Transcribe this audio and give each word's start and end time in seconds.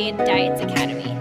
Diets 0.00 0.62
Academy. 0.62 1.12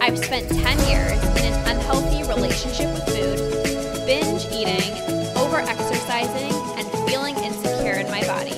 I've 0.00 0.16
spent 0.16 0.48
10 0.48 0.78
years 0.88 1.22
in 1.36 1.52
an 1.52 1.76
unhealthy 1.76 2.26
relationship 2.26 2.88
with 2.94 3.04
food, 3.04 4.06
binge 4.06 4.46
eating, 4.46 4.90
over 5.36 5.58
exercising, 5.58 6.50
and 6.78 6.88
feeling 7.06 7.36
insecure 7.36 7.92
in 7.92 8.10
my 8.10 8.24
body. 8.26 8.54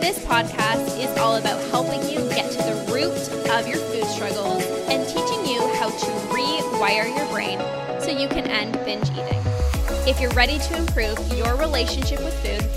This 0.00 0.18
podcast 0.24 0.98
is 0.98 1.16
all 1.16 1.36
about 1.36 1.62
helping 1.70 2.02
you 2.10 2.28
get 2.30 2.50
to 2.50 2.58
the 2.58 2.92
root 2.92 3.14
of 3.52 3.68
your 3.68 3.78
food 3.78 4.04
struggles 4.06 4.64
and 4.88 5.06
teaching 5.06 5.46
you 5.46 5.60
how 5.76 5.90
to 5.90 6.10
rewire 6.34 7.16
your 7.16 7.26
brain 7.32 7.60
so 8.00 8.10
you 8.10 8.26
can 8.26 8.48
end 8.48 8.72
binge 8.84 9.08
eating. 9.10 9.42
If 10.08 10.20
you're 10.20 10.32
ready 10.32 10.58
to 10.58 10.76
improve 10.76 11.20
your 11.34 11.54
relationship 11.54 12.18
with 12.18 12.34
food, 12.42 12.68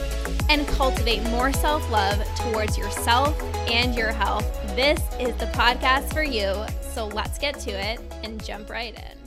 and 0.52 0.68
cultivate 0.68 1.24
more 1.30 1.54
self 1.54 1.90
love 1.90 2.22
towards 2.36 2.78
yourself 2.78 3.42
and 3.70 3.96
your 3.96 4.12
health, 4.12 4.46
this 4.76 5.02
is 5.20 5.36
the 5.36 5.48
podcast 5.48 6.14
for 6.14 6.24
you. 6.24 6.54
So 6.94 7.08
let's 7.08 7.38
get 7.38 7.60
to 7.60 7.72
it 7.72 8.00
and 8.24 8.44
jump 8.44 8.70
right 8.70 8.96
in. 8.96 9.18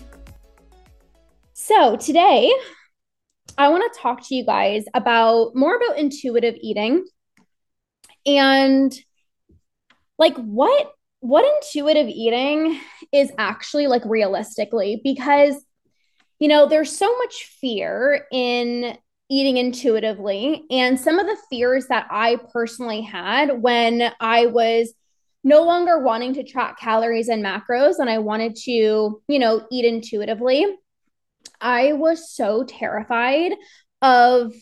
So, 1.53 1.97
today 1.97 2.53
I 3.57 3.69
want 3.69 3.93
to 3.93 4.01
talk 4.01 4.27
to 4.29 4.35
you 4.35 4.45
guys 4.45 4.85
about 4.95 5.55
more 5.55 5.77
about 5.77 5.99
intuitive 5.99 6.55
eating 6.61 7.05
and 8.27 8.93
like 10.19 10.37
what 10.37 10.93
what 11.21 11.45
intuitive 11.57 12.09
eating 12.09 12.81
is 13.13 13.31
actually 13.39 13.87
like 13.87 14.03
realistically 14.05 15.01
because 15.05 15.55
you 16.39 16.49
know 16.49 16.69
there's 16.69 16.97
so 16.97 17.17
much 17.19 17.51
fear 17.61 18.27
in 18.33 18.97
eating 19.31 19.57
intuitively 19.57 20.65
and 20.71 20.99
some 20.99 21.19
of 21.19 21.27
the 21.27 21.37
fears 21.49 21.87
that 21.87 22.07
I 22.11 22.39
personally 22.53 23.03
had 23.03 23.63
when 23.63 24.13
I 24.21 24.47
was 24.47 24.93
no 25.45 25.63
longer 25.63 26.01
wanting 26.01 26.35
to 26.35 26.43
track 26.43 26.81
calories 26.81 27.29
and 27.29 27.45
macros 27.45 27.99
and 27.99 28.09
I 28.09 28.19
wanted 28.19 28.57
to, 28.57 29.23
you 29.29 29.39
know, 29.39 29.67
eat 29.71 29.85
intuitively. 29.85 30.67
I 31.61 31.93
was 31.93 32.35
so 32.35 32.65
terrified 32.65 33.53
of 34.01 34.55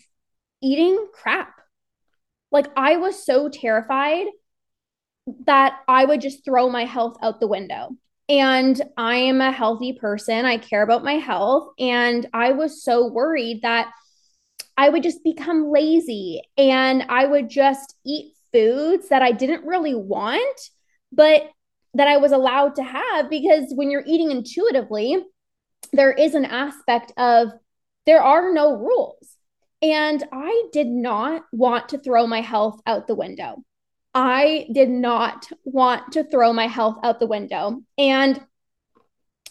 eating 0.60 1.06
crap. 1.12 1.54
Like 2.50 2.66
I 2.76 2.96
was 2.96 3.24
so 3.24 3.48
terrified 3.48 4.26
that 5.46 5.78
I 5.86 6.04
would 6.04 6.20
just 6.20 6.44
throw 6.44 6.68
my 6.68 6.84
health 6.84 7.16
out 7.22 7.38
the 7.38 7.46
window. 7.46 7.90
And 8.28 8.80
I 8.96 9.16
am 9.16 9.40
a 9.40 9.52
healthy 9.52 9.92
person. 9.92 10.44
I 10.44 10.58
care 10.58 10.82
about 10.82 11.04
my 11.04 11.14
health. 11.14 11.68
And 11.78 12.26
I 12.32 12.52
was 12.52 12.82
so 12.82 13.06
worried 13.06 13.62
that 13.62 13.90
I 14.76 14.88
would 14.88 15.02
just 15.02 15.22
become 15.22 15.70
lazy 15.70 16.42
and 16.56 17.04
I 17.08 17.26
would 17.26 17.48
just 17.50 17.94
eat 18.04 18.34
foods 18.52 19.08
that 19.08 19.22
I 19.22 19.32
didn't 19.32 19.66
really 19.66 19.94
want, 19.94 20.60
but 21.10 21.50
that 21.94 22.08
I 22.08 22.16
was 22.16 22.32
allowed 22.32 22.76
to 22.76 22.82
have 22.82 23.28
because 23.28 23.72
when 23.74 23.90
you're 23.90 24.04
eating 24.06 24.30
intuitively, 24.30 25.22
there 25.92 26.12
is 26.12 26.34
an 26.34 26.44
aspect 26.44 27.12
of 27.16 27.52
there 28.06 28.22
are 28.22 28.52
no 28.52 28.76
rules. 28.76 29.36
And 29.82 30.22
I 30.32 30.68
did 30.72 30.86
not 30.86 31.44
want 31.52 31.90
to 31.90 31.98
throw 31.98 32.26
my 32.26 32.40
health 32.40 32.80
out 32.86 33.06
the 33.06 33.14
window. 33.14 33.62
I 34.14 34.68
did 34.72 34.88
not 34.88 35.48
want 35.64 36.12
to 36.12 36.24
throw 36.24 36.52
my 36.52 36.66
health 36.66 36.98
out 37.02 37.18
the 37.18 37.26
window. 37.26 37.82
And 37.98 38.40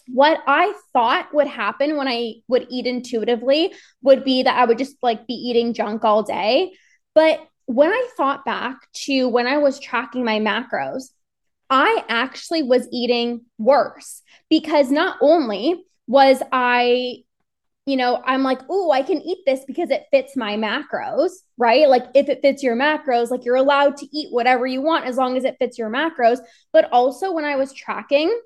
what 0.07 0.41
I 0.47 0.73
thought 0.93 1.33
would 1.33 1.47
happen 1.47 1.97
when 1.97 2.07
I 2.07 2.35
would 2.47 2.67
eat 2.69 2.85
intuitively 2.85 3.73
would 4.01 4.23
be 4.23 4.43
that 4.43 4.57
I 4.57 4.65
would 4.65 4.77
just 4.77 4.95
like 5.01 5.27
be 5.27 5.33
eating 5.33 5.73
junk 5.73 6.03
all 6.03 6.23
day. 6.23 6.73
But 7.13 7.39
when 7.65 7.89
I 7.89 8.07
thought 8.17 8.45
back 8.45 8.91
to 9.05 9.27
when 9.27 9.47
I 9.47 9.57
was 9.57 9.79
tracking 9.79 10.25
my 10.25 10.39
macros, 10.39 11.05
I 11.69 12.03
actually 12.09 12.63
was 12.63 12.87
eating 12.91 13.45
worse 13.57 14.21
because 14.49 14.91
not 14.91 15.17
only 15.21 15.83
was 16.05 16.43
I, 16.51 17.23
you 17.85 17.95
know, 17.95 18.21
I'm 18.25 18.43
like, 18.43 18.59
oh, 18.69 18.91
I 18.91 19.03
can 19.03 19.21
eat 19.21 19.39
this 19.45 19.63
because 19.65 19.89
it 19.89 20.05
fits 20.11 20.35
my 20.35 20.57
macros, 20.57 21.31
right? 21.57 21.87
Like 21.87 22.07
if 22.13 22.27
it 22.27 22.41
fits 22.41 22.61
your 22.61 22.75
macros, 22.75 23.31
like 23.31 23.45
you're 23.45 23.55
allowed 23.55 23.95
to 23.97 24.07
eat 24.11 24.33
whatever 24.33 24.67
you 24.67 24.81
want 24.81 25.05
as 25.05 25.15
long 25.15 25.37
as 25.37 25.45
it 25.45 25.55
fits 25.59 25.77
your 25.77 25.89
macros. 25.89 26.39
But 26.73 26.89
also 26.91 27.31
when 27.31 27.45
I 27.45 27.55
was 27.55 27.73
tracking, 27.73 28.37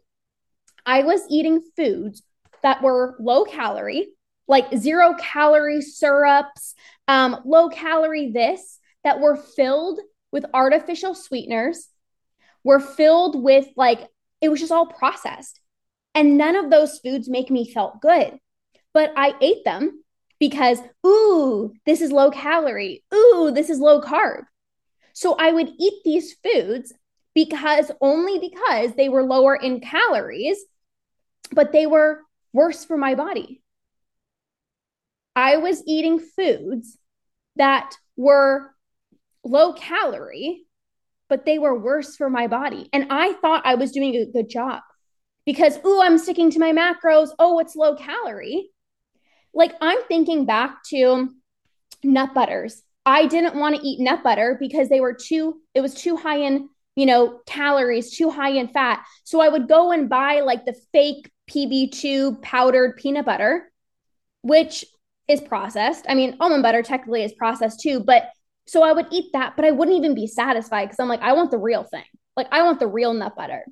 I 0.85 1.01
was 1.01 1.21
eating 1.29 1.63
foods 1.75 2.21
that 2.61 2.83
were 2.83 3.15
low 3.19 3.43
calorie, 3.43 4.09
like 4.47 4.75
zero 4.77 5.15
calorie 5.19 5.81
syrups, 5.81 6.75
um, 7.07 7.41
low 7.45 7.69
calorie 7.69 8.31
this, 8.31 8.79
that 9.05 9.21
were 9.21 9.37
filled 9.37 10.01
with 10.33 10.45
artificial 10.53 11.15
sweeteners, 11.15 11.87
were 12.65 12.81
filled 12.81 13.41
with 13.41 13.67
like, 13.77 14.09
it 14.41 14.49
was 14.49 14.59
just 14.59 14.73
all 14.73 14.87
processed. 14.87 15.61
And 16.13 16.37
none 16.37 16.57
of 16.57 16.69
those 16.69 16.99
foods 16.99 17.29
make 17.29 17.49
me 17.49 17.71
felt 17.71 18.01
good. 18.01 18.37
But 18.93 19.13
I 19.15 19.35
ate 19.39 19.63
them 19.63 20.03
because, 20.37 20.79
ooh, 21.07 21.73
this 21.85 22.01
is 22.01 22.11
low 22.11 22.31
calorie. 22.31 23.05
Ooh, 23.13 23.51
this 23.55 23.69
is 23.69 23.79
low 23.79 24.01
carb. 24.01 24.43
So 25.13 25.37
I 25.39 25.53
would 25.53 25.69
eat 25.79 26.03
these 26.03 26.33
foods 26.43 26.91
because 27.33 27.91
only 28.01 28.39
because 28.39 28.93
they 28.95 29.07
were 29.07 29.23
lower 29.23 29.55
in 29.55 29.79
calories 29.79 30.57
but 31.51 31.71
they 31.71 31.85
were 31.85 32.21
worse 32.53 32.85
for 32.85 32.97
my 32.97 33.15
body. 33.15 33.61
I 35.35 35.57
was 35.57 35.83
eating 35.85 36.19
foods 36.19 36.97
that 37.57 37.95
were 38.15 38.73
low 39.45 39.73
calorie, 39.73 40.65
but 41.29 41.45
they 41.45 41.59
were 41.59 41.79
worse 41.79 42.15
for 42.15 42.29
my 42.29 42.47
body. 42.47 42.89
And 42.91 43.07
I 43.09 43.33
thought 43.33 43.65
I 43.65 43.75
was 43.75 43.91
doing 43.91 44.15
a 44.15 44.25
good 44.25 44.49
job 44.49 44.81
because, 45.45 45.79
ooh, 45.85 46.01
I'm 46.01 46.17
sticking 46.17 46.51
to 46.51 46.59
my 46.59 46.73
macros. 46.73 47.29
Oh, 47.39 47.59
it's 47.59 47.75
low 47.75 47.95
calorie. 47.95 48.71
Like 49.53 49.73
I'm 49.79 50.03
thinking 50.07 50.45
back 50.45 50.83
to 50.89 51.29
nut 52.03 52.33
butters. 52.33 52.81
I 53.05 53.27
didn't 53.27 53.55
want 53.55 53.75
to 53.75 53.87
eat 53.87 53.99
nut 53.99 54.23
butter 54.23 54.57
because 54.59 54.89
they 54.89 54.99
were 54.99 55.13
too, 55.13 55.61
it 55.73 55.81
was 55.81 55.93
too 55.93 56.17
high 56.17 56.39
in, 56.39 56.67
you 56.95 57.05
know, 57.05 57.39
calories, 57.45 58.17
too 58.17 58.31
high 58.31 58.51
in 58.51 58.67
fat. 58.67 59.05
So 59.23 59.39
I 59.39 59.49
would 59.49 59.67
go 59.67 59.91
and 59.91 60.09
buy 60.09 60.41
like 60.41 60.65
the 60.65 60.75
fake 60.91 61.31
PB2 61.49 62.41
powdered 62.41 62.97
peanut 62.97 63.25
butter, 63.25 63.71
which 64.41 64.85
is 65.27 65.41
processed. 65.41 66.05
I 66.09 66.15
mean, 66.15 66.37
almond 66.39 66.63
butter 66.63 66.81
technically 66.81 67.23
is 67.23 67.33
processed 67.33 67.79
too, 67.79 67.99
but 67.99 68.29
so 68.67 68.83
I 68.83 68.91
would 68.91 69.07
eat 69.11 69.31
that, 69.33 69.55
but 69.55 69.65
I 69.65 69.71
wouldn't 69.71 69.97
even 69.97 70.15
be 70.15 70.27
satisfied 70.27 70.85
because 70.85 70.99
I'm 70.99 71.07
like, 71.07 71.21
I 71.21 71.33
want 71.33 71.51
the 71.51 71.57
real 71.57 71.83
thing. 71.83 72.05
Like, 72.35 72.47
I 72.51 72.63
want 72.63 72.79
the 72.79 72.87
real 72.87 73.13
nut 73.13 73.35
butter. 73.35 73.65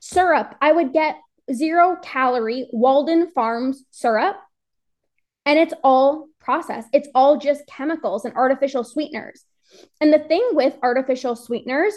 Syrup, 0.00 0.54
I 0.60 0.72
would 0.72 0.92
get 0.92 1.16
zero 1.52 1.96
calorie 2.02 2.68
Walden 2.72 3.30
Farms 3.32 3.84
syrup, 3.90 4.36
and 5.44 5.58
it's 5.58 5.74
all 5.84 6.28
processed. 6.40 6.88
It's 6.92 7.08
all 7.14 7.38
just 7.38 7.66
chemicals 7.66 8.24
and 8.24 8.34
artificial 8.34 8.84
sweeteners. 8.84 9.44
And 10.00 10.12
the 10.12 10.18
thing 10.18 10.48
with 10.52 10.76
artificial 10.82 11.36
sweeteners 11.36 11.94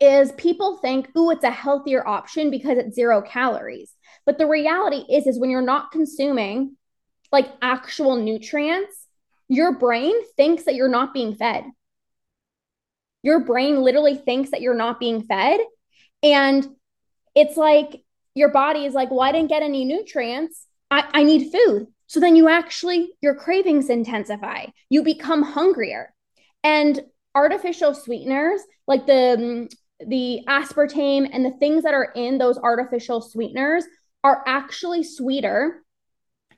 is 0.00 0.32
people 0.32 0.78
think, 0.78 1.08
ooh, 1.16 1.30
it's 1.30 1.44
a 1.44 1.50
healthier 1.50 2.06
option 2.06 2.50
because 2.50 2.78
it's 2.78 2.94
zero 2.94 3.22
calories. 3.22 3.92
But 4.26 4.38
the 4.38 4.46
reality 4.46 5.04
is, 5.10 5.26
is 5.26 5.38
when 5.38 5.50
you're 5.50 5.62
not 5.62 5.90
consuming 5.90 6.76
like 7.32 7.48
actual 7.62 8.16
nutrients, 8.16 9.07
your 9.48 9.78
brain 9.78 10.14
thinks 10.36 10.64
that 10.64 10.74
you're 10.74 10.88
not 10.88 11.14
being 11.14 11.34
fed. 11.34 11.64
Your 13.22 13.40
brain 13.40 13.82
literally 13.82 14.16
thinks 14.16 14.50
that 14.50 14.60
you're 14.60 14.74
not 14.74 15.00
being 15.00 15.22
fed. 15.22 15.60
And 16.22 16.66
it's 17.34 17.56
like 17.56 18.02
your 18.34 18.50
body 18.50 18.84
is 18.84 18.94
like, 18.94 19.10
well, 19.10 19.22
I 19.22 19.32
didn't 19.32 19.48
get 19.48 19.62
any 19.62 19.84
nutrients. 19.84 20.66
I, 20.90 21.04
I 21.12 21.22
need 21.24 21.50
food. 21.52 21.88
So 22.06 22.20
then 22.20 22.36
you 22.36 22.48
actually, 22.48 23.10
your 23.20 23.34
cravings 23.34 23.90
intensify. 23.90 24.66
You 24.88 25.02
become 25.02 25.42
hungrier. 25.42 26.14
And 26.62 27.00
artificial 27.34 27.94
sweeteners 27.94 28.60
like 28.86 29.06
the 29.06 29.36
mm, 29.38 29.72
the 30.06 30.40
aspartame 30.48 31.28
and 31.32 31.44
the 31.44 31.56
things 31.58 31.82
that 31.82 31.94
are 31.94 32.12
in 32.14 32.38
those 32.38 32.58
artificial 32.58 33.20
sweeteners 33.20 33.84
are 34.22 34.42
actually 34.46 35.02
sweeter 35.02 35.82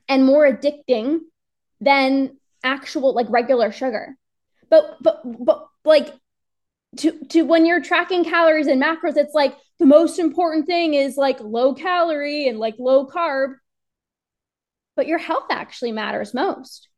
and 0.07 0.25
more 0.25 0.49
addicting 0.49 1.19
than 1.79 2.37
actual 2.63 3.13
like 3.13 3.27
regular 3.29 3.71
sugar. 3.71 4.15
But 4.69 4.97
but 5.01 5.21
but 5.45 5.67
like 5.83 6.13
to 6.97 7.11
to 7.29 7.43
when 7.43 7.65
you're 7.65 7.81
tracking 7.81 8.23
calories 8.23 8.67
and 8.67 8.81
macros 8.81 9.17
it's 9.17 9.33
like 9.33 9.55
the 9.79 9.85
most 9.85 10.19
important 10.19 10.67
thing 10.67 10.93
is 10.93 11.17
like 11.17 11.39
low 11.39 11.73
calorie 11.73 12.47
and 12.47 12.59
like 12.59 12.75
low 12.77 13.07
carb. 13.07 13.55
But 14.95 15.07
your 15.07 15.19
health 15.19 15.47
actually 15.49 15.91
matters 15.91 16.33
most. 16.33 16.89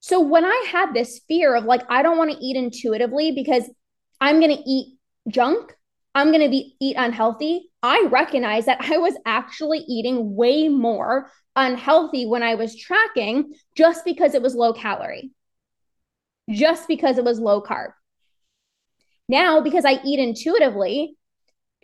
So 0.00 0.20
when 0.20 0.44
I 0.44 0.66
had 0.70 0.92
this 0.92 1.20
fear 1.26 1.54
of 1.54 1.64
like 1.64 1.82
I 1.88 2.02
don't 2.02 2.18
want 2.18 2.30
to 2.30 2.38
eat 2.38 2.56
intuitively 2.56 3.32
because 3.32 3.68
I'm 4.20 4.38
going 4.38 4.56
to 4.56 4.62
eat 4.70 4.98
junk, 5.28 5.74
I'm 6.14 6.28
going 6.28 6.42
to 6.42 6.48
be 6.48 6.76
eat 6.80 6.96
unhealthy, 6.96 7.70
I 7.82 8.06
recognize 8.10 8.66
that 8.66 8.80
I 8.80 8.98
was 8.98 9.14
actually 9.26 9.80
eating 9.80 10.36
way 10.36 10.68
more 10.68 11.30
unhealthy 11.56 12.24
when 12.24 12.42
I 12.42 12.54
was 12.54 12.76
tracking 12.76 13.52
just 13.76 14.04
because 14.04 14.34
it 14.34 14.42
was 14.42 14.54
low 14.54 14.72
calorie, 14.72 15.32
just 16.50 16.88
because 16.88 17.18
it 17.18 17.24
was 17.24 17.38
low 17.38 17.62
carb. 17.62 17.92
Now, 19.28 19.60
because 19.60 19.84
I 19.84 20.00
eat 20.04 20.18
intuitively, 20.18 21.16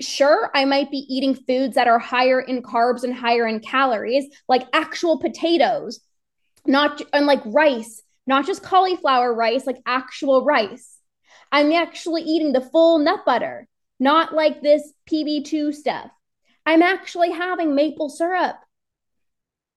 sure, 0.01 0.51
I 0.55 0.65
might 0.65 0.91
be 0.91 1.05
eating 1.09 1.35
foods 1.35 1.75
that 1.75 1.89
are 1.89 1.99
higher 1.99 2.41
in 2.41 2.63
carbs 2.63 3.03
and 3.03 3.15
higher 3.15 3.47
in 3.47 3.61
calories, 3.61 4.27
like 4.49 4.67
actual 4.73 5.19
potatoes, 5.19 6.01
not 6.67 7.03
unlike 7.13 7.43
rice, 7.45 8.03
not 8.27 8.47
just 8.47 8.63
cauliflower 8.63 9.35
rice, 9.35 9.67
like 9.67 9.83
actual 9.87 10.45
rice. 10.45 10.99
I'm 11.53 11.73
actually 11.73 12.23
eating 12.23 12.53
the 12.53 12.61
full 12.61 12.99
nut 12.99 13.21
butter, 13.27 13.67
not 14.01 14.35
like 14.35 14.63
this 14.63 14.93
PB2 15.09 15.75
stuff. 15.75 16.11
I'm 16.67 16.83
actually 16.83 17.31
having 17.31 17.75
maple 17.75 18.09
syrup, 18.09 18.57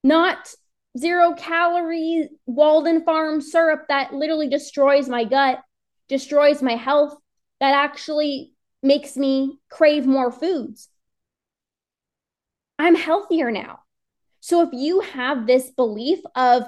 not 0.04 0.54
zero 0.98 1.34
calorie 1.34 2.30
Walden 2.46 3.04
Farm 3.04 3.42
syrup 3.42 3.86
that 3.90 4.14
literally 4.14 4.48
destroys 4.48 5.10
my 5.10 5.26
gut, 5.26 5.62
destroys 6.08 6.62
my 6.62 6.76
health, 6.76 7.16
that 7.60 7.74
actually 7.74 8.54
makes 8.82 9.16
me 9.16 9.60
crave 9.70 10.06
more 10.06 10.32
foods. 10.32 10.90
I'm 12.78 12.96
healthier 12.96 13.52
now. 13.52 13.80
So 14.40 14.62
if 14.62 14.70
you 14.74 15.00
have 15.00 15.48
this 15.48 15.72
belief 15.72 16.20
of, 16.36 16.64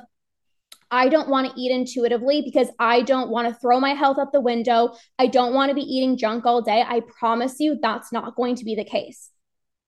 I 0.95 1.09
don't 1.09 1.27
want 1.27 1.51
to 1.51 1.61
eat 1.61 1.71
intuitively 1.71 2.41
because 2.41 2.69
I 2.79 3.01
don't 3.01 3.29
want 3.29 3.49
to 3.49 3.59
throw 3.59 3.81
my 3.81 3.89
health 3.89 4.17
out 4.17 4.31
the 4.31 4.39
window. 4.39 4.95
I 5.19 5.27
don't 5.27 5.53
want 5.53 5.67
to 5.69 5.75
be 5.75 5.81
eating 5.81 6.17
junk 6.17 6.45
all 6.45 6.61
day. 6.61 6.85
I 6.87 7.01
promise 7.01 7.59
you 7.59 7.77
that's 7.81 8.13
not 8.13 8.37
going 8.37 8.55
to 8.55 8.63
be 8.63 8.75
the 8.75 8.85
case. 8.85 9.29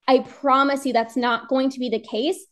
I 0.05 0.19
promise 0.19 0.85
you 0.85 0.91
that's 0.91 1.15
not 1.15 1.47
going 1.47 1.69
to 1.69 1.79
be 1.79 1.87
the 1.87 2.01
case. 2.01 2.45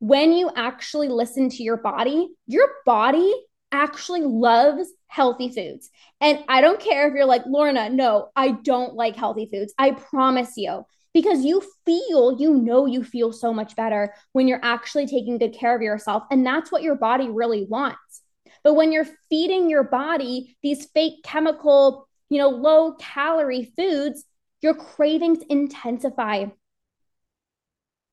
When 0.00 0.34
you 0.34 0.50
actually 0.54 1.08
listen 1.08 1.48
to 1.48 1.62
your 1.62 1.78
body, 1.78 2.28
your 2.46 2.68
body 2.84 3.32
actually 3.72 4.20
loves 4.20 4.86
healthy 5.06 5.48
foods. 5.48 5.88
And 6.20 6.44
I 6.46 6.60
don't 6.60 6.80
care 6.80 7.08
if 7.08 7.14
you're 7.14 7.24
like, 7.24 7.46
Lorna, 7.46 7.88
no, 7.88 8.28
I 8.36 8.50
don't 8.50 8.94
like 8.94 9.16
healthy 9.16 9.48
foods. 9.50 9.72
I 9.78 9.92
promise 9.92 10.52
you, 10.58 10.84
because 11.14 11.44
you 11.44 11.62
feel, 11.86 12.36
you 12.38 12.54
know, 12.54 12.84
you 12.84 13.02
feel 13.02 13.32
so 13.32 13.54
much 13.54 13.74
better 13.76 14.12
when 14.32 14.46
you're 14.46 14.60
actually 14.62 15.06
taking 15.06 15.38
good 15.38 15.54
care 15.54 15.74
of 15.74 15.80
yourself. 15.80 16.24
And 16.30 16.44
that's 16.44 16.70
what 16.70 16.82
your 16.82 16.96
body 16.96 17.28
really 17.30 17.64
wants. 17.64 18.22
But 18.62 18.74
when 18.74 18.92
you're 18.92 19.06
feeding 19.30 19.70
your 19.70 19.84
body 19.84 20.56
these 20.62 20.86
fake 20.86 21.22
chemical, 21.24 22.08
you 22.28 22.38
know, 22.38 22.48
low 22.48 22.94
calorie 22.94 23.72
foods, 23.76 24.24
your 24.60 24.74
cravings 24.74 25.38
intensify 25.48 26.46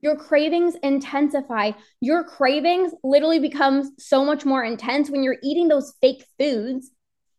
your 0.01 0.15
cravings 0.15 0.75
intensify. 0.81 1.71
Your 2.01 2.23
cravings 2.23 2.91
literally 3.03 3.39
becomes 3.39 3.91
so 3.99 4.25
much 4.25 4.45
more 4.45 4.63
intense 4.63 5.09
when 5.09 5.23
you're 5.23 5.37
eating 5.43 5.67
those 5.67 5.93
fake 6.01 6.25
foods 6.39 6.89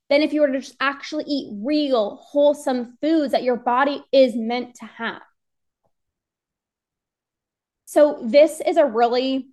than 0.08 0.22
if 0.22 0.32
you 0.32 0.40
were 0.40 0.52
to 0.52 0.60
just 0.60 0.76
actually 0.80 1.24
eat 1.26 1.52
real, 1.64 2.16
wholesome 2.16 2.96
foods 3.00 3.32
that 3.32 3.42
your 3.42 3.56
body 3.56 4.02
is 4.12 4.36
meant 4.36 4.76
to 4.76 4.84
have. 4.84 5.22
So, 7.92 8.20
this 8.24 8.62
is 8.66 8.78
a 8.78 8.86
really 8.86 9.48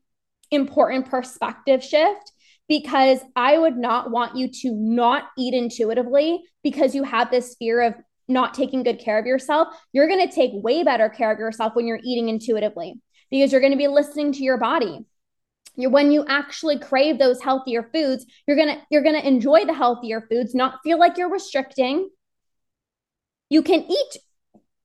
important 0.49 1.09
perspective 1.09 1.83
shift 1.83 2.31
because 2.69 3.19
I 3.35 3.57
would 3.57 3.75
not 3.75 4.11
want 4.11 4.37
you 4.37 4.47
to 4.61 4.71
not 4.71 5.25
eat 5.37 5.53
intuitively 5.53 6.45
because 6.63 6.95
you 6.95 7.03
have 7.03 7.31
this 7.31 7.57
fear 7.59 7.81
of 7.81 7.95
not 8.29 8.53
taking 8.53 8.83
good 8.83 8.97
care 8.97 9.19
of 9.19 9.25
yourself, 9.25 9.67
you're 9.91 10.07
going 10.07 10.25
to 10.25 10.33
take 10.33 10.51
way 10.53 10.83
better 10.83 11.09
care 11.09 11.33
of 11.33 11.37
yourself 11.37 11.75
when 11.75 11.85
you're 11.85 11.99
eating 12.01 12.29
intuitively 12.29 12.93
because 13.29 13.51
you're 13.51 13.59
going 13.59 13.73
to 13.73 13.77
be 13.77 13.89
listening 13.89 14.31
to 14.31 14.41
your 14.41 14.57
body. 14.57 15.05
You're, 15.75 15.91
when 15.91 16.13
you 16.13 16.23
actually 16.25 16.79
crave 16.79 17.19
those 17.19 17.41
healthier 17.41 17.89
foods, 17.93 18.25
you're 18.47 18.55
going 18.55 18.69
to 18.69 18.81
you're 18.89 19.03
going 19.03 19.19
to 19.19 19.27
enjoy 19.27 19.65
the 19.65 19.73
healthier 19.73 20.21
foods, 20.31 20.55
not 20.55 20.79
feel 20.81 20.97
like 20.97 21.17
you're 21.17 21.29
restricting. 21.29 22.09
You 23.49 23.63
can 23.63 23.81
eat, 23.81 24.17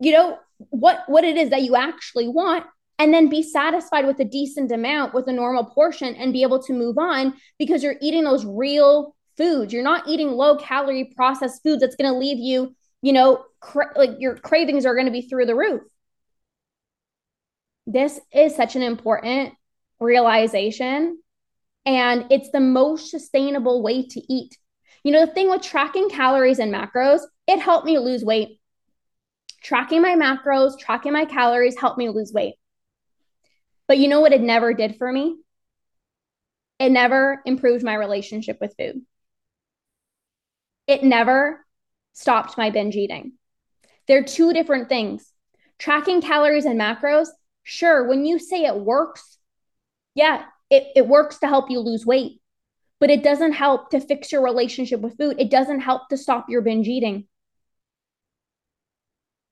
you 0.01 0.11
know, 0.11 0.41
what 0.71 1.05
what 1.07 1.23
it 1.23 1.37
is 1.37 1.51
that 1.51 1.63
you 1.63 1.77
actually 1.77 2.27
want 2.27 2.67
and 2.99 3.13
then 3.13 3.29
be 3.29 3.43
satisfied 3.43 4.07
with 4.07 4.21
a 4.21 4.25
decent 4.25 4.71
amount 4.71 5.15
with 5.15 5.27
a 5.29 5.33
normal 5.33 5.65
portion 5.65 6.15
and 6.15 6.33
be 6.33 6.43
able 6.43 6.63
to 6.63 6.73
move 6.73 6.99
on 6.99 7.35
because 7.59 7.83
you're 7.83 7.97
eating 8.01 8.25
those 8.25 8.45
real 8.45 9.15
foods. 9.37 9.73
You're 9.73 9.83
not 9.83 10.09
eating 10.09 10.33
low 10.33 10.57
calorie 10.57 11.13
processed 11.17 11.63
foods 11.63 11.81
that's 11.81 11.97
going 11.97 12.13
to 12.13 12.19
leave 12.19 12.39
you 12.39 12.75
you 13.05 13.13
know, 13.13 13.45
cra- 13.61 13.93
like 13.97 14.13
your 14.19 14.35
cravings 14.35 14.87
are 14.87 14.95
going 14.95 15.05
to 15.05 15.13
be 15.13 15.21
through 15.21 15.45
the 15.45 15.55
roof. 15.55 15.83
This 17.87 18.19
is 18.33 18.57
such 18.57 18.77
an 18.77 18.83
important 18.83 19.53
realization, 20.01 21.19
and 21.85 22.25
it's 22.31 22.51
the 22.51 22.61
most 22.61 23.11
sustainable 23.11 23.83
way 23.83 24.07
to 24.07 24.33
eat. 24.33 24.57
You 25.03 25.13
know, 25.13 25.27
the 25.27 25.33
thing 25.33 25.51
with 25.51 25.61
tracking 25.61 26.09
calories 26.09 26.59
and 26.59 26.73
macros, 26.73 27.21
it 27.47 27.61
helped 27.61 27.85
me 27.85 27.99
lose 27.99 28.25
weight. 28.25 28.59
Tracking 29.63 30.01
my 30.01 30.17
macros, 30.17 30.79
tracking 30.79 31.13
my 31.13 31.27
calories 31.27 31.79
helped 31.79 31.99
me 31.99 32.09
lose 32.09 32.33
weight. 32.33 32.55
But 33.87 33.99
you 33.99 34.09
know 34.09 34.21
what 34.21 34.33
it 34.33 34.41
never 34.41 34.73
did 34.73 34.97
for 34.97 35.11
me? 35.11 35.37
It 36.79 36.91
never 36.91 37.41
improved 37.45 37.85
my 37.85 37.95
relationship 37.95 38.59
with 38.61 38.75
food. 38.79 39.03
It 40.87 41.03
never 41.03 41.65
stopped 42.13 42.59
my 42.59 42.71
binge 42.71 42.97
eating. 42.97 43.33
They're 44.07 44.25
two 44.25 44.53
different 44.53 44.89
things. 44.89 45.31
Tracking 45.79 46.21
calories 46.21 46.65
and 46.65 46.81
macros, 46.81 47.29
sure, 47.63 48.07
when 48.07 48.25
you 48.25 48.39
say 48.39 48.65
it 48.65 48.77
works, 48.77 49.39
yeah, 50.15 50.45
it, 50.71 50.89
it 50.97 51.09
works 51.09 51.39
to 51.39 51.49
help 51.49 51.71
you 51.71 51.81
lose 51.81 52.07
weight, 52.07 52.41
but 53.01 53.11
it 53.11 53.23
doesn't 53.23 53.53
help 53.53 53.91
to 53.91 54.01
fix 54.01 54.31
your 54.31 54.43
relationship 54.43 55.01
with 55.01 55.17
food. 55.17 55.37
It 55.39 55.51
doesn't 55.51 55.81
help 55.81 56.09
to 56.09 56.17
stop 56.17 56.47
your 56.49 56.63
binge 56.63 56.87
eating. 56.87 57.27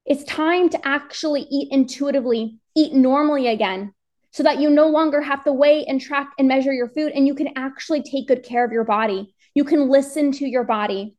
It's 0.04 0.24
time 0.24 0.68
to 0.70 0.86
actually 0.86 1.42
eat 1.50 1.68
intuitively, 1.70 2.58
eat 2.74 2.92
normally 2.92 3.46
again, 3.46 3.94
so 4.32 4.42
that 4.42 4.60
you 4.60 4.70
no 4.70 4.88
longer 4.88 5.20
have 5.20 5.44
to 5.44 5.52
weigh 5.52 5.84
and 5.84 6.00
track 6.00 6.32
and 6.38 6.48
measure 6.48 6.72
your 6.72 6.88
food 6.88 7.12
and 7.12 7.26
you 7.26 7.34
can 7.34 7.50
actually 7.56 8.02
take 8.02 8.28
good 8.28 8.42
care 8.42 8.64
of 8.64 8.72
your 8.72 8.84
body. 8.84 9.34
You 9.54 9.64
can 9.64 9.88
listen 9.88 10.32
to 10.32 10.48
your 10.48 10.64
body. 10.64 11.16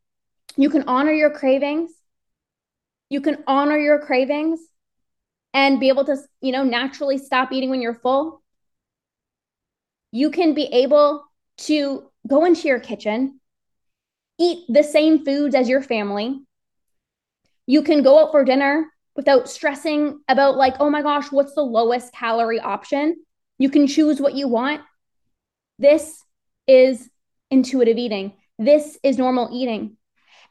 You 0.58 0.70
can 0.70 0.84
honor 0.88 1.12
your 1.12 1.30
cravings. 1.30 1.92
You 3.10 3.22
can 3.22 3.44
honor 3.46 3.78
your 3.78 4.00
cravings 4.00 4.60
and 5.54 5.80
be 5.80 5.90
able 5.90 6.06
to, 6.06 6.18
you 6.42 6.52
know, 6.52 6.64
naturally 6.64 7.20
stop 7.20 7.52
eating 7.52 7.70
when 7.70 7.82
you're 7.82 7.94
full. 7.94 8.42
You 10.12 10.32
can 10.32 10.56
be 10.56 10.66
able 10.66 11.24
to 11.58 12.10
go 12.28 12.46
into 12.46 12.68
your 12.68 12.80
kitchen, 12.80 13.40
eat 14.40 14.66
the 14.68 14.84
same 14.84 15.24
foods 15.24 15.54
as 15.54 15.70
your 15.70 15.84
family. 15.84 16.40
You 17.68 17.84
can 17.84 18.02
go 18.02 18.20
out 18.20 18.32
for 18.32 18.44
dinner 18.44 18.88
without 19.16 19.50
stressing 19.50 20.20
about, 20.28 20.58
like, 20.58 20.76
oh 20.80 20.90
my 20.90 21.02
gosh, 21.02 21.32
what's 21.32 21.54
the 21.54 21.62
lowest 21.62 22.14
calorie 22.14 22.60
option? 22.60 23.16
You 23.58 23.70
can 23.70 23.88
choose 23.88 24.20
what 24.20 24.34
you 24.34 24.48
want. 24.48 24.82
This 25.80 26.24
is 26.68 27.10
intuitive 27.52 27.98
eating. 27.98 28.34
This 28.58 28.98
is 29.04 29.18
normal 29.18 29.50
eating. 29.52 29.98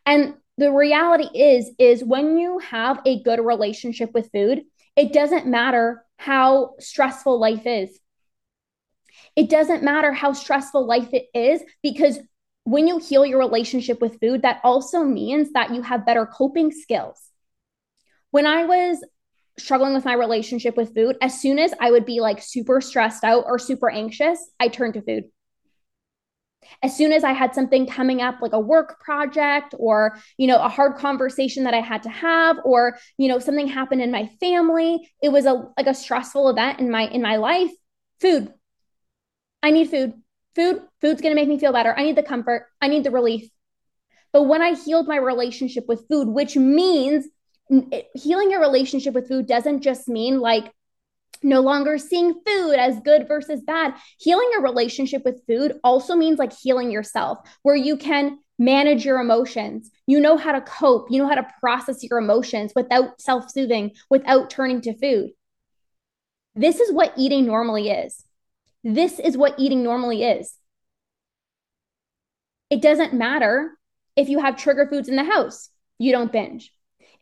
And 0.06 0.34
the 0.58 0.70
reality 0.70 1.38
is 1.38 1.70
is 1.78 2.04
when 2.04 2.38
you 2.38 2.58
have 2.58 3.00
a 3.06 3.22
good 3.22 3.40
relationship 3.40 4.12
with 4.12 4.30
food, 4.32 4.62
it 4.96 5.12
doesn't 5.12 5.46
matter 5.46 6.04
how 6.16 6.74
stressful 6.78 7.38
life 7.38 7.66
is. 7.66 7.98
It 9.34 9.48
doesn't 9.48 9.82
matter 9.82 10.12
how 10.12 10.32
stressful 10.32 10.86
life 10.86 11.12
it 11.12 11.26
is 11.34 11.62
because 11.82 12.18
when 12.64 12.86
you 12.86 12.98
heal 12.98 13.26
your 13.26 13.38
relationship 13.38 14.00
with 14.00 14.20
food, 14.20 14.42
that 14.42 14.60
also 14.62 15.02
means 15.02 15.52
that 15.52 15.74
you 15.74 15.82
have 15.82 16.06
better 16.06 16.26
coping 16.26 16.70
skills. 16.70 17.31
When 18.32 18.46
I 18.46 18.64
was 18.64 19.04
struggling 19.58 19.92
with 19.92 20.06
my 20.06 20.14
relationship 20.14 20.74
with 20.74 20.94
food, 20.94 21.16
as 21.20 21.40
soon 21.40 21.58
as 21.58 21.74
I 21.78 21.90
would 21.90 22.06
be 22.06 22.20
like 22.20 22.42
super 22.42 22.80
stressed 22.80 23.24
out 23.24 23.44
or 23.46 23.58
super 23.58 23.90
anxious, 23.90 24.50
I 24.58 24.68
turned 24.68 24.94
to 24.94 25.02
food. 25.02 25.24
As 26.82 26.96
soon 26.96 27.12
as 27.12 27.24
i 27.24 27.32
had 27.32 27.54
something 27.54 27.86
coming 27.86 28.22
up 28.22 28.40
like 28.40 28.52
a 28.52 28.60
work 28.60 29.00
project 29.00 29.74
or 29.78 30.16
you 30.38 30.46
know 30.46 30.62
a 30.62 30.68
hard 30.68 30.96
conversation 30.96 31.64
that 31.64 31.74
i 31.74 31.80
had 31.80 32.04
to 32.04 32.08
have 32.08 32.56
or 32.64 32.96
you 33.18 33.28
know 33.28 33.40
something 33.40 33.66
happened 33.66 34.00
in 34.00 34.12
my 34.12 34.30
family 34.40 35.10
it 35.20 35.30
was 35.30 35.44
a 35.44 35.54
like 35.76 35.88
a 35.88 35.92
stressful 35.92 36.48
event 36.48 36.78
in 36.80 36.90
my 36.90 37.02
in 37.08 37.20
my 37.20 37.36
life. 37.36 37.72
Food. 38.20 38.54
I 39.62 39.72
need 39.72 39.90
food. 39.90 40.14
Food 40.54 40.82
food's 41.00 41.20
to 41.20 41.34
make 41.34 41.48
me 41.48 41.58
feel 41.58 41.72
better. 41.72 41.92
I 41.94 42.04
need 42.04 42.16
the 42.16 42.22
comfort. 42.22 42.68
I 42.80 42.88
need 42.88 43.04
the 43.04 43.10
relief. 43.10 43.50
But 44.32 44.44
when 44.44 44.62
i 44.62 44.72
healed 44.72 45.08
my 45.08 45.16
relationship 45.16 45.84
with 45.88 46.08
food 46.08 46.28
which 46.28 46.56
means 46.56 47.26
healing 48.14 48.50
your 48.50 48.60
relationship 48.60 49.14
with 49.14 49.28
food 49.28 49.46
doesn't 49.46 49.80
just 49.82 50.08
mean 50.08 50.40
like 50.40 50.72
no 51.42 51.60
longer 51.60 51.98
seeing 51.98 52.34
food 52.46 52.74
as 52.74 53.00
good 53.00 53.26
versus 53.26 53.62
bad. 53.62 53.94
Healing 54.18 54.48
your 54.52 54.62
relationship 54.62 55.24
with 55.24 55.44
food 55.46 55.78
also 55.82 56.14
means 56.14 56.38
like 56.38 56.52
healing 56.52 56.90
yourself, 56.90 57.38
where 57.62 57.74
you 57.74 57.96
can 57.96 58.38
manage 58.58 59.04
your 59.04 59.20
emotions. 59.20 59.90
You 60.06 60.20
know 60.20 60.36
how 60.36 60.52
to 60.52 60.60
cope, 60.60 61.10
you 61.10 61.18
know 61.18 61.28
how 61.28 61.34
to 61.34 61.48
process 61.60 62.02
your 62.04 62.18
emotions 62.18 62.72
without 62.76 63.20
self 63.20 63.50
soothing, 63.50 63.92
without 64.10 64.50
turning 64.50 64.80
to 64.82 64.96
food. 64.96 65.30
This 66.54 66.80
is 66.80 66.92
what 66.92 67.14
eating 67.16 67.46
normally 67.46 67.90
is. 67.90 68.22
This 68.84 69.18
is 69.18 69.36
what 69.36 69.58
eating 69.58 69.82
normally 69.82 70.22
is. 70.22 70.54
It 72.70 72.82
doesn't 72.82 73.14
matter 73.14 73.72
if 74.16 74.28
you 74.28 74.40
have 74.40 74.56
trigger 74.56 74.86
foods 74.86 75.08
in 75.08 75.16
the 75.16 75.24
house, 75.24 75.70
you 75.98 76.12
don't 76.12 76.32
binge. 76.32 76.72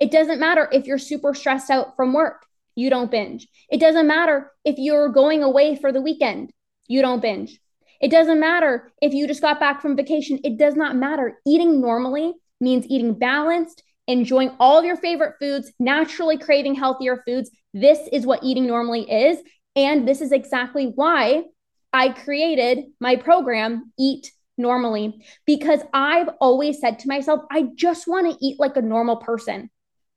It 0.01 0.11
doesn't 0.11 0.41
matter 0.41 0.69
if 0.73 0.87
you're 0.87 0.99
super 0.99 1.35
stressed 1.35 1.71
out 1.71 1.95
from 1.95 2.13
work, 2.13 2.47
you 2.75 2.91
don't 2.91 3.11
binge. 3.11 3.47
It 3.71 3.81
doesn't 3.81 4.07
matter 4.07 4.51
if 4.65 4.77
you're 4.79 5.11
going 5.11 5.43
away 5.43 5.77
for 5.77 5.93
the 5.93 6.01
weekend, 6.01 6.51
you 6.89 7.03
don't 7.03 7.23
binge. 7.23 7.61
It 8.01 8.11
doesn't 8.11 8.41
matter 8.41 8.91
if 9.03 9.13
you 9.13 9.27
just 9.27 9.43
got 9.43 9.61
back 9.61 9.83
from 9.83 9.97
vacation, 9.97 10.41
it 10.43 10.57
does 10.57 10.75
not 10.75 10.97
matter. 10.97 11.39
Eating 11.47 11.81
normally 11.83 12.33
means 12.61 12.87
eating 12.89 13.15
balanced, 13.15 13.83
enjoying 14.07 14.53
all 14.59 14.79
of 14.79 14.87
your 14.87 14.97
favorite 14.97 15.35
foods, 15.39 15.71
naturally 15.79 16.39
craving 16.39 16.75
healthier 16.75 17.23
foods. 17.27 17.51
This 17.75 18.01
is 18.11 18.27
what 18.27 18.43
eating 18.43 18.67
normally 18.67 19.11
is. 19.11 19.39
And 19.77 20.09
this 20.09 20.21
is 20.21 20.33
exactly 20.33 20.87
why 20.95 21.45
I 21.93 22.11
created 22.11 22.87
my 23.01 23.17
program, 23.17 23.93
Eat 23.99 24.33
Normally, 24.59 25.25
because 25.47 25.81
I've 25.95 26.29
always 26.39 26.81
said 26.81 26.99
to 26.99 27.09
myself, 27.09 27.41
I 27.51 27.69
just 27.77 28.07
want 28.07 28.31
to 28.31 28.47
eat 28.47 28.61
like 28.61 28.77
a 28.77 28.83
normal 28.83 29.17
person. 29.17 29.71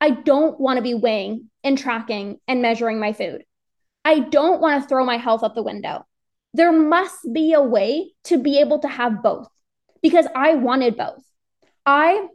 I 0.03 0.09
don't 0.09 0.59
want 0.59 0.75
to 0.75 0.83
be 0.83 0.93
weighing 0.93 1.49
and 1.63 1.77
tracking 1.77 2.41
and 2.45 2.61
measuring 2.61 2.99
my 2.99 3.13
food. 3.13 3.45
I 4.03 4.19
don't 4.19 4.59
want 4.59 4.83
to 4.83 4.89
throw 4.89 5.05
my 5.05 5.15
health 5.15 5.45
out 5.45 5.55
the 5.55 5.63
window. 5.63 6.05
There 6.53 6.73
must 6.73 7.19
be 7.31 7.53
a 7.53 7.61
way 7.61 8.11
to 8.25 8.37
be 8.37 8.59
able 8.59 8.79
to 8.79 8.89
have 8.89 9.23
both 9.23 9.47
because 10.01 10.27
I 10.35 10.55
wanted 10.55 10.97
both. 10.97 11.23
I 11.85 12.27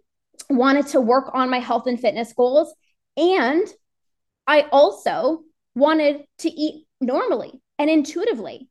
wanted 0.49 0.87
to 0.93 1.01
work 1.03 1.31
on 1.35 1.51
my 1.51 1.59
health 1.59 1.87
and 1.87 2.01
fitness 2.01 2.33
goals. 2.33 2.73
And 3.19 3.69
I 4.47 4.63
also 4.73 5.43
wanted 5.75 6.25
to 6.39 6.49
eat 6.49 6.87
normally 7.03 7.53
and 7.79 7.91
intuitively. 7.91 8.71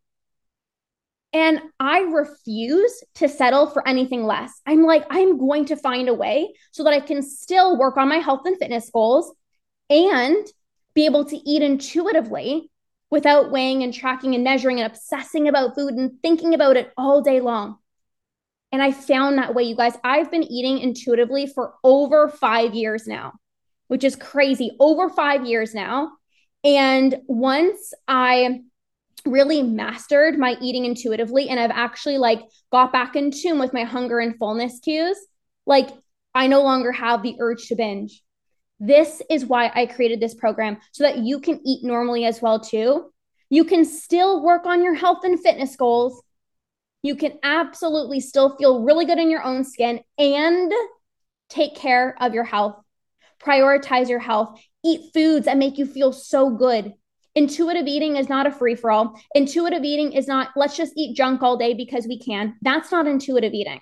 And 1.34 1.62
I 1.80 2.00
refuse 2.00 3.04
to 3.16 3.28
settle 3.28 3.68
for 3.68 3.88
anything 3.88 4.24
less. 4.24 4.62
I'm 4.66 4.84
like, 4.84 5.06
I'm 5.10 5.38
going 5.38 5.66
to 5.66 5.76
find 5.76 6.08
a 6.10 6.14
way 6.14 6.54
so 6.72 6.84
that 6.84 6.94
I 6.94 7.00
can 7.00 7.22
still 7.22 7.78
work 7.78 7.98
on 7.98 8.10
my 8.10 8.18
health 8.18 8.42
and 8.46 8.58
fitness 8.58 8.90
goals 8.90 9.34
and 9.90 10.46
be 10.94 11.06
able 11.06 11.26
to 11.26 11.38
eat 11.38 11.62
intuitively 11.62 12.72
without 13.10 13.52
weighing 13.52 13.84
and 13.84 13.94
tracking 13.94 14.36
and 14.36 14.44
measuring 14.44 14.80
and 14.80 14.92
obsessing 14.92 15.48
about 15.48 15.76
food 15.76 15.94
and 15.94 16.22
thinking 16.22 16.54
about 16.54 16.78
it 16.78 16.92
all 16.98 17.22
day 17.22 17.40
long. 17.40 17.78
And 18.72 18.82
I 18.82 18.92
found 18.92 19.38
that 19.38 19.54
way, 19.56 19.64
you 19.64 19.76
guys. 19.76 19.94
I've 20.04 20.32
been 20.32 20.44
eating 20.44 20.80
intuitively 20.80 21.48
for 21.48 21.76
over 21.84 22.28
five 22.28 22.74
years 22.74 23.08
now, 23.08 23.34
which 23.88 24.04
is 24.04 24.16
crazy. 24.16 24.72
Over 24.80 25.10
five 25.10 25.46
years 25.46 25.74
now. 25.74 26.12
And 26.64 27.16
once 27.28 27.94
I 28.08 28.62
really 29.28 29.62
mastered 29.62 30.38
my 30.38 30.58
eating 30.62 30.86
intuitively 30.86 31.50
and 31.50 31.60
I've 31.60 31.72
actually 31.72 32.18
like 32.18 32.42
got 32.72 32.92
back 32.92 33.16
in 33.16 33.32
tune 33.32 33.60
with 33.60 33.74
my 33.74 33.84
hunger 33.84 34.20
and 34.20 34.38
fullness 34.38 34.80
cues, 34.80 35.18
like 35.66 35.90
I 36.34 36.48
no 36.48 36.64
longer 36.64 36.92
have 36.92 37.24
the 37.24 37.36
urge 37.40 37.68
to 37.68 37.76
binge. 37.76 38.24
This 38.80 39.22
is 39.30 39.46
why 39.46 39.72
I 39.74 39.88
created 39.88 40.20
this 40.20 40.36
program 40.36 40.78
so 40.92 41.04
that 41.04 41.20
you 41.20 41.40
can 41.40 41.60
eat 41.66 41.84
normally 41.84 42.26
as 42.26 42.42
well 42.42 42.60
too. 42.60 43.12
You 43.50 43.64
can 43.64 43.86
still 43.86 44.44
work 44.44 44.66
on 44.66 44.84
your 44.84 44.94
health 44.94 45.24
and 45.24 45.40
fitness 45.40 45.76
goals 45.76 46.22
you 47.08 47.16
can 47.16 47.40
absolutely 47.44 48.20
still 48.20 48.58
feel 48.58 48.84
really 48.84 49.06
good 49.06 49.20
in 49.20 49.30
your 49.30 49.44
own 49.44 49.64
skin 49.64 50.02
and 50.18 50.72
take 51.50 51.76
care 51.76 52.16
of 52.20 52.34
your 52.34 52.44
health. 52.44 52.82
Prioritize 53.42 54.10
your 54.10 54.20
health. 54.20 54.60
Eat 54.84 55.14
foods 55.14 55.46
that 55.46 55.58
make 55.58 55.78
you 55.78 55.86
feel 55.86 56.12
so 56.12 56.50
good. 56.50 56.94
Intuitive 57.38 57.86
eating 57.86 58.16
is 58.16 58.30
not 58.30 58.48
a 58.48 58.52
free 58.52 58.74
for 58.74 58.90
all. 58.90 59.14
Intuitive 59.36 59.84
eating 59.84 60.12
is 60.12 60.28
not, 60.28 60.50
let's 60.56 60.76
just 60.76 60.94
eat 60.98 61.16
junk 61.16 61.44
all 61.44 61.56
day 61.56 61.76
because 61.76 62.08
we 62.08 62.18
can. 62.18 62.56
That's 62.64 62.92
not 62.92 63.06
intuitive 63.06 63.54
eating. 63.54 63.80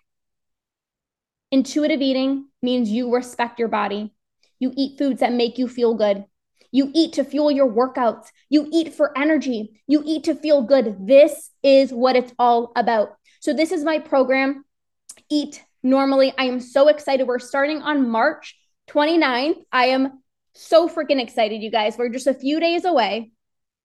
Intuitive 1.53 2.01
eating 2.01 2.49
means 2.61 2.89
you 2.89 3.15
respect 3.15 3.57
your 3.57 3.69
body. 3.69 4.13
You 4.59 4.73
eat 4.75 4.97
foods 4.97 5.21
that 5.21 5.31
make 5.31 5.57
you 5.57 5.69
feel 5.69 5.93
good. 5.93 6.25
You 6.73 6.91
eat 6.93 7.13
to 7.13 7.23
fuel 7.23 7.49
your 7.49 7.71
workouts. 7.71 8.25
You 8.49 8.67
eat 8.73 8.93
for 8.93 9.17
energy. 9.17 9.81
You 9.87 10.03
eat 10.05 10.25
to 10.25 10.35
feel 10.35 10.61
good. 10.61 11.07
This 11.07 11.49
is 11.63 11.93
what 11.93 12.17
it's 12.17 12.33
all 12.37 12.73
about. 12.75 13.15
So, 13.39 13.53
this 13.53 13.71
is 13.71 13.85
my 13.85 13.99
program, 13.99 14.65
Eat 15.31 15.63
Normally. 15.81 16.33
I 16.37 16.47
am 16.47 16.59
so 16.59 16.89
excited. 16.89 17.25
We're 17.25 17.39
starting 17.39 17.81
on 17.81 18.09
March 18.09 18.57
29th. 18.89 19.63
I 19.71 19.85
am 19.85 20.21
so 20.51 20.89
freaking 20.89 21.21
excited, 21.21 21.61
you 21.61 21.71
guys. 21.71 21.97
We're 21.97 22.09
just 22.09 22.27
a 22.27 22.33
few 22.33 22.59
days 22.59 22.83
away, 22.83 23.31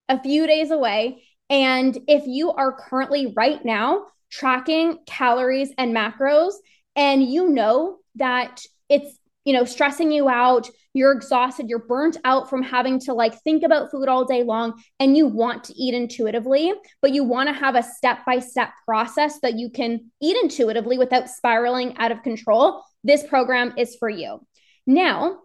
a 0.09 0.21
few 0.21 0.47
days 0.47 0.71
away. 0.71 1.23
And 1.49 1.97
if 2.07 2.25
you 2.27 2.51
are 2.51 2.71
currently 2.71 3.33
right 3.35 3.63
now 3.63 4.05
tracking 4.29 4.99
calories 5.05 5.71
and 5.77 5.95
macros, 5.95 6.53
and 6.95 7.23
you 7.23 7.49
know 7.49 7.97
that 8.15 8.61
it's 8.89 9.17
you 9.45 9.53
know, 9.53 9.65
stressing 9.65 10.11
you 10.11 10.29
out, 10.29 10.69
you're 10.93 11.11
exhausted, 11.11 11.67
you're 11.67 11.79
burnt 11.79 12.17
out 12.23 12.49
from 12.49 12.61
having 12.61 12.99
to 12.99 13.13
like 13.13 13.41
think 13.41 13.63
about 13.63 13.89
food 13.89 14.07
all 14.07 14.25
day 14.25 14.43
long, 14.43 14.73
and 14.99 15.17
you 15.17 15.27
want 15.27 15.63
to 15.65 15.73
eat 15.73 15.93
intuitively, 15.93 16.73
but 17.01 17.11
you 17.11 17.23
want 17.23 17.49
to 17.49 17.53
have 17.53 17.75
a 17.75 17.83
step 17.83 18.19
by 18.25 18.39
step 18.39 18.69
process 18.85 19.39
that 19.41 19.57
you 19.57 19.69
can 19.69 20.11
eat 20.21 20.37
intuitively 20.43 20.97
without 20.97 21.29
spiraling 21.29 21.97
out 21.97 22.11
of 22.11 22.21
control, 22.21 22.83
this 23.03 23.23
program 23.23 23.73
is 23.77 23.95
for 23.95 24.09
you. 24.09 24.45
Now, 24.85 25.39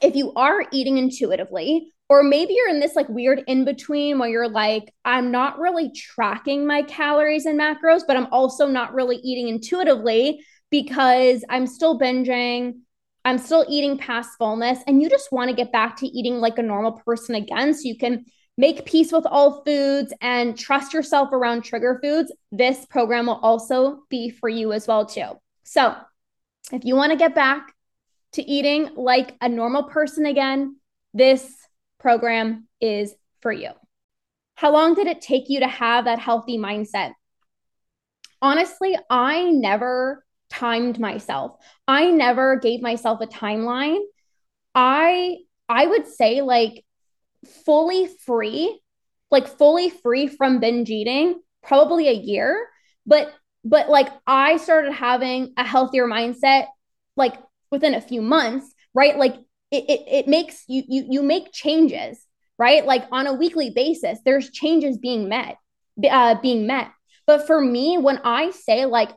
if 0.00 0.16
you 0.16 0.32
are 0.34 0.64
eating 0.72 0.96
intuitively, 0.96 1.92
or 2.08 2.22
maybe 2.22 2.54
you're 2.54 2.70
in 2.70 2.80
this 2.80 2.96
like 2.96 3.08
weird 3.08 3.42
in 3.46 3.64
between 3.64 4.18
where 4.18 4.28
you're 4.28 4.48
like, 4.48 4.92
I'm 5.04 5.30
not 5.30 5.58
really 5.58 5.90
tracking 5.92 6.66
my 6.66 6.82
calories 6.82 7.44
and 7.46 7.58
macros, 7.58 8.02
but 8.06 8.16
I'm 8.16 8.28
also 8.32 8.66
not 8.66 8.94
really 8.94 9.16
eating 9.16 9.48
intuitively 9.48 10.44
because 10.70 11.44
I'm 11.48 11.66
still 11.66 11.98
binging 11.98 12.74
I'm 13.28 13.36
still 13.36 13.66
eating 13.68 13.98
past 13.98 14.38
fullness, 14.38 14.78
and 14.86 15.02
you 15.02 15.10
just 15.10 15.32
want 15.32 15.50
to 15.50 15.56
get 15.56 15.70
back 15.70 15.96
to 15.98 16.06
eating 16.06 16.40
like 16.40 16.56
a 16.56 16.62
normal 16.62 16.92
person 16.92 17.34
again 17.34 17.74
so 17.74 17.80
you 17.84 17.98
can 17.98 18.24
make 18.56 18.86
peace 18.86 19.12
with 19.12 19.26
all 19.26 19.62
foods 19.64 20.14
and 20.22 20.58
trust 20.58 20.94
yourself 20.94 21.30
around 21.32 21.62
trigger 21.62 21.98
foods, 22.02 22.32
this 22.52 22.86
program 22.86 23.26
will 23.26 23.38
also 23.42 24.00
be 24.08 24.30
for 24.30 24.48
you 24.48 24.72
as 24.72 24.88
well 24.88 25.04
too. 25.04 25.28
So, 25.64 25.94
if 26.72 26.84
you 26.84 26.96
want 26.96 27.12
to 27.12 27.18
get 27.18 27.34
back 27.34 27.74
to 28.32 28.42
eating 28.42 28.90
like 28.96 29.34
a 29.40 29.48
normal 29.48 29.84
person 29.84 30.24
again, 30.24 30.76
this 31.12 31.54
program 31.98 32.66
is 32.80 33.14
for 33.40 33.52
you. 33.52 33.70
How 34.54 34.72
long 34.72 34.94
did 34.94 35.06
it 35.06 35.20
take 35.20 35.48
you 35.48 35.60
to 35.60 35.68
have 35.68 36.06
that 36.06 36.18
healthy 36.18 36.58
mindset? 36.58 37.12
Honestly, 38.42 38.96
I 39.08 39.50
never 39.50 40.24
timed 40.50 40.98
myself. 40.98 41.56
I 41.86 42.10
never 42.10 42.56
gave 42.56 42.80
myself 42.80 43.20
a 43.20 43.26
timeline. 43.26 44.00
I 44.74 45.38
I 45.68 45.86
would 45.86 46.06
say 46.06 46.40
like 46.40 46.84
fully 47.64 48.08
free, 48.24 48.80
like 49.30 49.46
fully 49.46 49.90
free 49.90 50.26
from 50.26 50.60
binge 50.60 50.90
eating, 50.90 51.40
probably 51.62 52.08
a 52.08 52.12
year, 52.12 52.68
but 53.06 53.32
but 53.64 53.88
like 53.88 54.08
I 54.26 54.56
started 54.56 54.92
having 54.92 55.52
a 55.56 55.64
healthier 55.64 56.06
mindset 56.06 56.66
like 57.16 57.34
within 57.70 57.94
a 57.94 58.00
few 58.00 58.22
months, 58.22 58.72
right? 58.94 59.16
Like 59.16 59.36
it 59.70 59.84
it, 59.88 60.04
it 60.08 60.28
makes 60.28 60.64
you 60.68 60.82
you 60.88 61.06
you 61.08 61.22
make 61.22 61.52
changes, 61.52 62.18
right? 62.58 62.84
Like 62.84 63.04
on 63.12 63.26
a 63.26 63.34
weekly 63.34 63.70
basis, 63.70 64.18
there's 64.24 64.50
changes 64.50 64.98
being 64.98 65.28
met, 65.28 65.56
uh, 66.10 66.36
being 66.40 66.66
met. 66.66 66.90
But 67.26 67.46
for 67.46 67.60
me, 67.60 67.98
when 67.98 68.20
I 68.24 68.50
say 68.50 68.86
like 68.86 69.10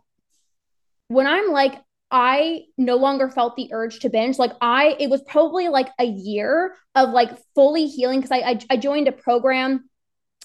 when 1.08 1.28
I'm 1.28 1.52
like, 1.52 1.76
I 2.10 2.64
no 2.78 2.98
longer 2.98 3.30
felt 3.30 3.56
the 3.56 3.70
urge 3.74 4.00
to 4.00 4.10
binge. 4.10 4.38
Like 4.38 4.52
I, 4.60 4.98
it 5.00 5.10
was 5.10 5.22
probably 5.22 5.70
like 5.70 5.90
a 5.98 6.06
year 6.06 6.76
of 6.94 7.10
like 7.12 7.38
fully 7.56 7.88
healing 7.88 8.20
because 8.20 8.32
I, 8.32 8.50
I, 8.52 8.60
I 8.72 8.78
joined 8.78 9.08
a 9.08 9.14
program. 9.14 9.90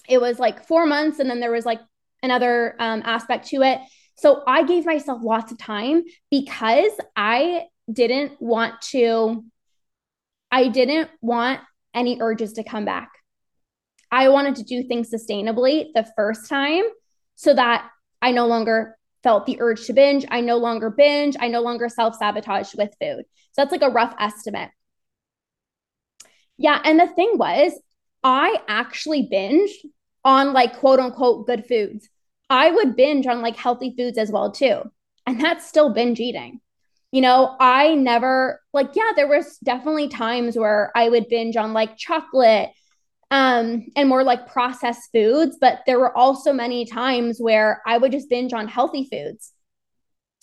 It 0.07 0.21
was 0.21 0.39
like 0.39 0.65
four 0.65 0.85
months, 0.85 1.19
and 1.19 1.29
then 1.29 1.41
there 1.41 1.51
was 1.51 1.65
like 1.65 1.81
another 2.23 2.75
um, 2.79 3.01
aspect 3.05 3.47
to 3.49 3.61
it. 3.63 3.79
So 4.15 4.43
I 4.47 4.63
gave 4.63 4.85
myself 4.85 5.21
lots 5.21 5.51
of 5.51 5.57
time 5.57 6.03
because 6.31 6.91
I 7.15 7.65
didn't 7.91 8.41
want 8.41 8.81
to. 8.91 9.43
I 10.51 10.69
didn't 10.69 11.09
want 11.21 11.59
any 11.93 12.19
urges 12.21 12.53
to 12.53 12.63
come 12.63 12.85
back. 12.85 13.09
I 14.11 14.29
wanted 14.29 14.55
to 14.57 14.63
do 14.63 14.83
things 14.83 15.11
sustainably 15.11 15.87
the 15.93 16.07
first 16.15 16.47
time 16.47 16.83
so 17.35 17.53
that 17.53 17.89
I 18.21 18.31
no 18.31 18.47
longer 18.47 18.97
felt 19.23 19.45
the 19.45 19.59
urge 19.59 19.85
to 19.87 19.93
binge. 19.93 20.25
I 20.29 20.41
no 20.41 20.57
longer 20.57 20.89
binge. 20.89 21.35
I 21.39 21.49
no 21.49 21.61
longer 21.61 21.89
self 21.89 22.15
sabotage 22.15 22.73
with 22.75 22.95
food. 23.01 23.25
So 23.51 23.61
that's 23.61 23.71
like 23.71 23.81
a 23.81 23.89
rough 23.89 24.15
estimate. 24.19 24.69
Yeah. 26.57 26.79
And 26.83 26.99
the 26.99 27.07
thing 27.07 27.37
was, 27.37 27.73
I 28.23 28.61
actually 28.67 29.29
binged 29.31 29.75
on 30.23 30.53
like 30.53 30.77
quote 30.79 30.99
unquote 30.99 31.45
good 31.45 31.65
foods. 31.65 32.07
I 32.49 32.71
would 32.71 32.95
binge 32.95 33.27
on 33.27 33.41
like 33.41 33.57
healthy 33.57 33.93
foods 33.97 34.17
as 34.17 34.31
well 34.31 34.51
too. 34.51 34.81
And 35.25 35.41
that's 35.41 35.67
still 35.67 35.93
binge 35.93 36.19
eating. 36.19 36.61
You 37.11 37.21
know, 37.21 37.55
I 37.59 37.95
never 37.95 38.61
like 38.73 38.89
yeah, 38.95 39.11
there 39.15 39.27
was 39.27 39.57
definitely 39.63 40.09
times 40.09 40.57
where 40.57 40.91
I 40.95 41.09
would 41.09 41.29
binge 41.29 41.55
on 41.55 41.73
like 41.73 41.97
chocolate 41.97 42.69
um, 43.31 43.87
and 43.95 44.09
more 44.09 44.23
like 44.23 44.47
processed 44.51 45.11
foods. 45.11 45.57
But 45.59 45.81
there 45.85 45.99
were 45.99 46.15
also 46.15 46.53
many 46.53 46.85
times 46.85 47.39
where 47.39 47.81
I 47.85 47.97
would 47.97 48.11
just 48.11 48.29
binge 48.29 48.53
on 48.53 48.67
healthy 48.67 49.07
foods. 49.09 49.53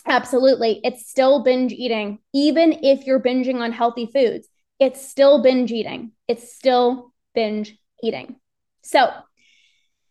Absolutely. 0.06 0.80
It's 0.85 1.09
still 1.09 1.42
binge 1.42 1.73
eating, 1.73 2.18
even 2.35 2.73
if 2.83 3.06
you're 3.06 3.21
binging 3.21 3.61
on 3.61 3.73
healthy 3.73 4.06
foods. 4.06 4.49
it's 4.80 5.06
still 5.06 5.40
binge 5.42 5.71
eating. 5.71 6.12
It's 6.28 6.54
still 6.54 7.12
binge 7.35 7.78
eating. 8.02 8.37
So 8.83 9.11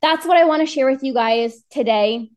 that's 0.01 0.25
what 0.25 0.37
I 0.37 0.45
want 0.45 0.61
to 0.61 0.65
share 0.65 0.89
with 0.89 1.03
you 1.03 1.13
guys 1.13 1.63
today. 1.69 2.31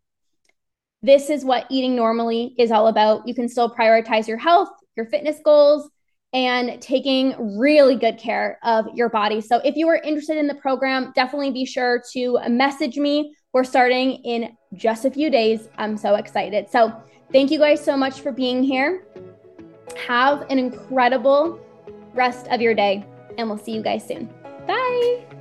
This 1.03 1.31
is 1.31 1.45
what 1.45 1.67
eating 1.71 1.95
normally 1.95 2.55
is 2.59 2.71
all 2.71 2.89
about. 2.89 3.27
You 3.27 3.35
can 3.35 3.49
still 3.49 3.71
prioritize 3.71 4.27
your 4.27 4.39
health, 4.39 4.71
your 4.97 5.07
fitness 5.07 5.39
goals, 5.45 5.89
and 6.33 6.81
taking 6.83 7.59
really 7.59 7.97
good 7.97 8.19
care 8.19 8.59
of 8.63 8.87
your 8.95 9.09
body. 9.09 9.41
So, 9.41 9.61
if 9.65 9.77
you 9.77 9.89
are 9.89 9.97
interested 9.97 10.37
in 10.37 10.47
the 10.47 10.55
program, 10.55 11.13
definitely 11.15 11.51
be 11.51 11.65
sure 11.65 12.03
to 12.13 12.39
message 12.49 12.97
me. 12.97 13.35
We're 13.53 13.65
starting 13.65 14.13
in 14.25 14.57
just 14.75 15.05
a 15.05 15.11
few 15.11 15.31
days. 15.31 15.69
I'm 15.79 15.97
so 15.97 16.17
excited. 16.17 16.69
So, 16.71 16.93
thank 17.33 17.51
you 17.51 17.59
guys 17.59 17.83
so 17.83 17.97
much 17.97 18.21
for 18.21 18.33
being 18.33 18.63
here. 18.63 19.07
Have 20.07 20.43
an 20.51 20.59
incredible 20.59 21.61
rest 22.15 22.49
of 22.49 22.61
your 22.61 22.75
day, 22.75 23.07
and 23.39 23.49
we'll 23.49 23.59
see 23.59 23.73
you 23.73 23.83
guys 23.83 24.07
soon. 24.07 24.29
Bye. 24.67 25.36